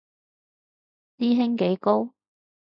[1.19, 2.15] 師兄幾高